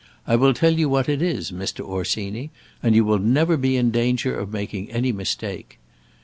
I 0.25 0.35
will 0.35 0.55
tell 0.55 0.71
you 0.71 0.89
what 0.89 1.07
it 1.07 1.21
is, 1.21 1.51
Mr. 1.51 1.81
Orsini, 1.81 2.49
and 2.81 2.95
you 2.95 3.05
will 3.05 3.19
never 3.19 3.55
be 3.55 3.77
in 3.77 3.91
danger 3.91 4.35
of 4.35 4.51
making 4.51 4.89
any 4.89 5.11
mistake. 5.11 5.77